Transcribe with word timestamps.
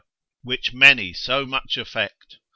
which 0.41 0.73
many 0.73 1.13
so 1.13 1.45
much 1.45 1.77
affect. 1.77 2.39